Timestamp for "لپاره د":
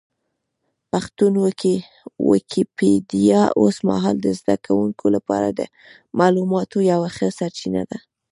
5.15-5.61